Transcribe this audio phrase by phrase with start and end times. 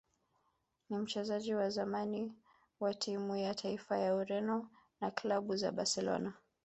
[0.89, 2.33] ni mchezaji wa zamani
[2.79, 4.69] wa timu ya taifa ya Ureno
[5.01, 6.33] na klabu za Barcelona